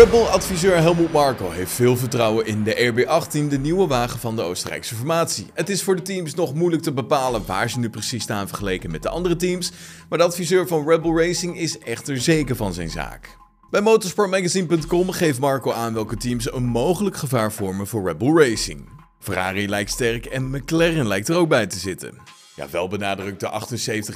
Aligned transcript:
Red 0.00 0.10
Bull-adviseur 0.10 0.76
Helmut 0.76 1.12
Marko 1.12 1.50
heeft 1.50 1.72
veel 1.72 1.96
vertrouwen 1.96 2.46
in 2.46 2.62
de 2.62 2.92
RB18, 2.92 3.48
de 3.48 3.58
nieuwe 3.58 3.86
wagen 3.86 4.20
van 4.20 4.36
de 4.36 4.42
Oostenrijkse 4.42 4.94
formatie. 4.94 5.46
Het 5.54 5.68
is 5.68 5.82
voor 5.82 5.96
de 5.96 6.02
teams 6.02 6.34
nog 6.34 6.54
moeilijk 6.54 6.82
te 6.82 6.92
bepalen 6.92 7.46
waar 7.46 7.70
ze 7.70 7.78
nu 7.78 7.90
precies 7.90 8.22
staan 8.22 8.48
vergeleken 8.48 8.90
met 8.90 9.02
de 9.02 9.08
andere 9.08 9.36
teams, 9.36 9.72
maar 10.08 10.18
de 10.18 10.24
adviseur 10.24 10.66
van 10.66 10.88
Red 10.88 11.02
Bull 11.02 11.26
Racing 11.26 11.58
is 11.58 11.78
echter 11.78 12.18
zeker 12.18 12.56
van 12.56 12.72
zijn 12.72 12.90
zaak. 12.90 13.36
Bij 13.70 13.80
motorsportmagazine.com 13.80 15.10
geeft 15.10 15.40
Marco 15.40 15.72
aan 15.72 15.94
welke 15.94 16.16
teams 16.16 16.52
een 16.52 16.66
mogelijk 16.66 17.16
gevaar 17.16 17.52
vormen 17.52 17.86
voor 17.86 18.06
Red 18.06 18.18
Bull 18.18 18.36
Racing. 18.36 18.88
Ferrari 19.18 19.68
lijkt 19.68 19.90
sterk 19.90 20.26
en 20.26 20.50
McLaren 20.50 21.06
lijkt 21.06 21.28
er 21.28 21.36
ook 21.36 21.48
bij 21.48 21.66
te 21.66 21.78
zitten. 21.78 22.39
Ja, 22.60 22.70
wel 22.70 22.88
benadrukt 22.88 23.40
de 23.40 23.50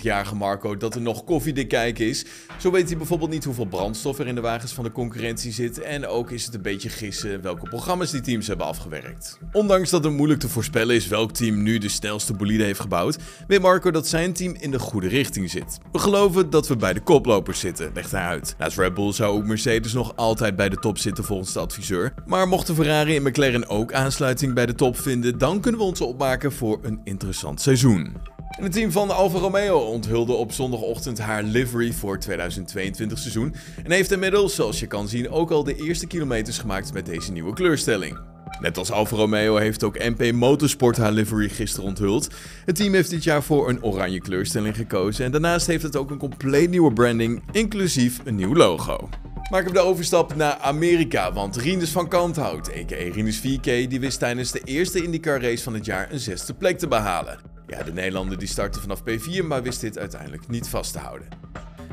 78-jarige 0.01 0.35
Marco 0.35 0.77
dat 0.77 0.95
er 0.95 1.01
nog 1.01 1.25
koffiedik 1.25 1.69
kijken 1.69 2.07
is. 2.07 2.25
Zo 2.59 2.71
weet 2.71 2.89
hij 2.89 2.97
bijvoorbeeld 2.97 3.31
niet 3.31 3.45
hoeveel 3.45 3.67
brandstof 3.67 4.19
er 4.19 4.27
in 4.27 4.35
de 4.35 4.41
wagens 4.41 4.73
van 4.73 4.85
de 4.85 4.93
concurrentie 4.93 5.53
zit. 5.53 5.81
En 5.81 6.07
ook 6.07 6.31
is 6.31 6.45
het 6.45 6.55
een 6.55 6.63
beetje 6.63 6.89
gissen 6.89 7.43
welke 7.43 7.69
programma's 7.69 8.11
die 8.11 8.21
teams 8.21 8.47
hebben 8.47 8.67
afgewerkt. 8.67 9.39
Ondanks 9.53 9.91
dat 9.91 10.05
het 10.05 10.13
moeilijk 10.13 10.41
te 10.41 10.49
voorspellen 10.49 10.95
is 10.95 11.07
welk 11.07 11.33
team 11.33 11.63
nu 11.63 11.79
de 11.79 11.89
snelste 11.89 12.33
bolide 12.33 12.65
heeft 12.65 12.81
gebouwd, 12.81 13.17
weet 13.47 13.61
Marco 13.61 13.91
dat 13.91 14.09
zijn 14.09 14.33
team 14.33 14.55
in 14.55 14.71
de 14.71 14.79
goede 14.79 15.09
richting 15.09 15.51
zit. 15.51 15.79
We 15.93 15.99
geloven 15.99 16.51
dat 16.51 16.69
we 16.69 16.77
bij 16.77 16.93
de 16.93 17.01
koplopers 17.01 17.61
zitten, 17.61 17.91
legt 17.95 18.11
hij 18.11 18.25
uit. 18.25 18.55
Naast 18.59 18.79
Red 18.79 18.95
Bull 18.95 19.13
zou 19.13 19.37
ook 19.37 19.47
Mercedes 19.47 19.93
nog 19.93 20.17
altijd 20.17 20.57
bij 20.57 20.69
de 20.69 20.77
top 20.77 20.99
zitten 20.99 21.25
volgens 21.25 21.53
de 21.53 21.61
adviseur. 21.61 22.15
Maar 22.27 22.49
mochten 22.49 22.75
Ferrari 22.75 23.17
en 23.17 23.23
McLaren 23.23 23.69
ook 23.69 23.93
aansluiting 23.93 24.55
bij 24.55 24.67
de 24.67 24.75
top 24.75 24.99
vinden, 24.99 25.39
dan 25.39 25.61
kunnen 25.61 25.81
we 25.81 25.87
ons 25.87 26.01
opmaken 26.01 26.53
voor 26.53 26.79
een 26.83 27.01
interessant 27.05 27.61
seizoen. 27.61 28.33
Het 28.55 28.73
team 28.73 28.93
van 28.93 29.11
Alfa 29.11 29.39
Romeo 29.39 29.79
onthulde 29.79 30.33
op 30.33 30.53
zondagochtend 30.53 31.19
haar 31.19 31.43
livery 31.43 31.93
voor 31.93 32.19
2022 32.19 33.19
seizoen. 33.19 33.55
En 33.85 33.91
heeft 33.91 34.13
inmiddels, 34.13 34.55
zoals 34.55 34.81
je 34.81 34.87
kan 34.87 35.09
zien, 35.09 35.31
ook 35.31 35.51
al 35.51 35.65
de 35.65 35.75
eerste 35.75 36.07
kilometers 36.07 36.59
gemaakt 36.59 36.93
met 36.93 37.07
deze 37.07 37.33
nieuwe 37.33 37.53
kleurstelling. 37.53 38.19
Net 38.61 38.79
als 38.79 38.91
Alfa 38.91 39.17
Romeo 39.17 39.57
heeft 39.57 39.85
ook 39.85 39.99
MP 39.99 40.33
Motorsport 40.33 40.97
haar 40.97 41.13
livery 41.13 41.49
gisteren 41.49 41.89
onthuld. 41.89 42.29
Het 42.65 42.77
team 42.77 42.95
heeft 42.95 43.11
dit 43.11 43.25
jaar 43.25 43.43
voor 43.43 43.69
een 43.69 43.83
oranje 43.83 44.21
kleurstelling 44.21 44.77
gekozen 44.77 45.25
en 45.25 45.31
daarnaast 45.31 45.67
heeft 45.67 45.83
het 45.83 45.97
ook 45.97 46.11
een 46.11 46.19
compleet 46.19 46.71
nieuwe 46.71 46.93
branding, 46.93 47.43
inclusief 47.53 48.21
een 48.25 48.37
nieuw 48.37 48.55
logo. 48.55 49.09
Maken 49.51 49.67
we 49.67 49.73
de 49.73 49.85
overstap 49.85 50.35
naar 50.35 50.59
Amerika, 50.59 51.33
want 51.33 51.57
Rinus 51.57 51.91
van 51.91 52.09
Kanthout, 52.09 52.69
a.k.a. 52.69 53.13
Rinus 53.13 53.39
4K, 53.39 53.63
die 53.63 54.01
wist 54.01 54.19
tijdens 54.19 54.51
de 54.51 54.61
eerste 54.65 55.03
IndyCar 55.03 55.43
race 55.43 55.63
van 55.63 55.75
het 55.75 55.85
jaar 55.85 56.13
een 56.13 56.21
zesde 56.21 56.55
plek 56.55 56.79
te 56.79 56.89
behalen. 56.89 57.54
Ja, 57.67 57.83
de 57.83 57.93
Nederlander 57.93 58.39
die 58.39 58.49
startte 58.49 58.81
vanaf 58.81 59.01
P4, 59.01 59.45
maar 59.45 59.63
wist 59.63 59.81
dit 59.81 59.99
uiteindelijk 59.99 60.49
niet 60.49 60.69
vast 60.69 60.93
te 60.93 60.99
houden. 60.99 61.29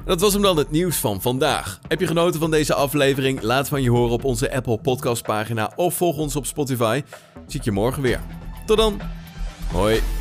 Dat 0.05 0.21
was 0.21 0.33
hem 0.33 0.41
dan 0.41 0.57
het 0.57 0.71
nieuws 0.71 0.97
van 0.97 1.21
vandaag. 1.21 1.79
Heb 1.87 1.99
je 1.99 2.07
genoten 2.07 2.39
van 2.39 2.51
deze 2.51 2.73
aflevering? 2.73 3.41
Laat 3.41 3.67
van 3.67 3.81
je 3.81 3.89
horen 3.89 4.13
op 4.13 4.23
onze 4.23 4.53
Apple 4.53 4.77
Podcast 4.77 5.23
pagina 5.23 5.71
of 5.75 5.95
volg 5.95 6.17
ons 6.17 6.35
op 6.35 6.45
Spotify. 6.45 7.03
Zie 7.47 7.59
ik 7.59 7.65
je 7.65 7.71
morgen 7.71 8.01
weer. 8.01 8.19
Tot 8.65 8.77
dan. 8.77 8.99
Hoi. 9.71 10.20